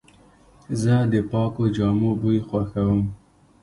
زه 0.81 0.95
د 1.11 1.15
پاکو 1.31 1.63
جامو 1.75 2.11
بوی 2.21 2.39
خوښوم. 2.47 3.01